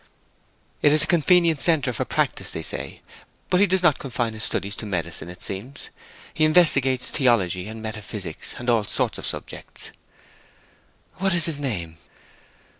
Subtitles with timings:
[0.81, 3.01] "It is a convenient centre for a practice, they say.
[3.51, 5.91] But he does not confine his studies to medicine, it seems.
[6.33, 9.91] He investigates theology and metaphysics and all sorts of subjects."
[11.17, 11.99] "What is his name?"